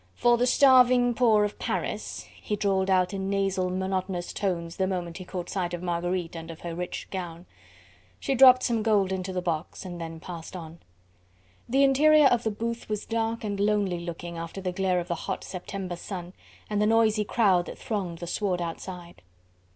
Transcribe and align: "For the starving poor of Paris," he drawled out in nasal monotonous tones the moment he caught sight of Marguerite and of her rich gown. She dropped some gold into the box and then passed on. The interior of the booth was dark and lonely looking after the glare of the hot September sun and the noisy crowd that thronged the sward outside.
"For 0.15 0.35
the 0.35 0.47
starving 0.47 1.13
poor 1.13 1.43
of 1.43 1.59
Paris," 1.59 2.23
he 2.41 2.55
drawled 2.55 2.89
out 2.89 3.13
in 3.13 3.29
nasal 3.29 3.69
monotonous 3.69 4.33
tones 4.33 4.77
the 4.77 4.87
moment 4.87 5.19
he 5.19 5.25
caught 5.25 5.47
sight 5.47 5.75
of 5.75 5.83
Marguerite 5.83 6.35
and 6.35 6.49
of 6.49 6.61
her 6.61 6.73
rich 6.73 7.07
gown. 7.11 7.45
She 8.19 8.33
dropped 8.33 8.63
some 8.63 8.81
gold 8.81 9.11
into 9.11 9.31
the 9.31 9.43
box 9.43 9.85
and 9.85 10.01
then 10.01 10.19
passed 10.19 10.55
on. 10.55 10.79
The 11.69 11.83
interior 11.83 12.25
of 12.25 12.41
the 12.43 12.49
booth 12.49 12.89
was 12.89 13.05
dark 13.05 13.43
and 13.43 13.59
lonely 13.59 13.99
looking 13.99 14.39
after 14.39 14.59
the 14.59 14.71
glare 14.71 14.99
of 14.99 15.07
the 15.07 15.13
hot 15.13 15.43
September 15.43 15.95
sun 15.95 16.33
and 16.67 16.81
the 16.81 16.87
noisy 16.87 17.23
crowd 17.23 17.67
that 17.67 17.77
thronged 17.77 18.17
the 18.17 18.25
sward 18.25 18.59
outside. 18.59 19.21